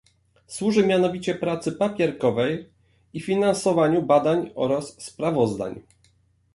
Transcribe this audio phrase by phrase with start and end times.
[0.47, 2.69] Służy mianowicie pracy papierkowej
[3.13, 5.81] i finansowaniu badań oraz sprawozdań